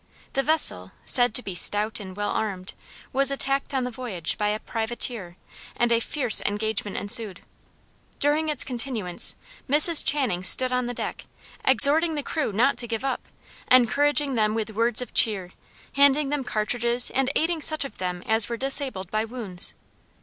[0.33, 2.73] The vessel, said to be stout and well armed,
[3.13, 5.37] was attacked on the voyage by a privateer,
[5.77, 7.41] and a fierce engagement ensued.
[8.19, 9.35] During its continuance,
[9.69, 10.03] Mrs.
[10.03, 11.25] Channing stood on the deck,
[11.63, 13.21] exhorting the crew not to give up,
[13.69, 15.51] encouraging them with words of cheer,
[15.93, 19.75] handing them cartridges and aiding such of them as were disabled by wounds.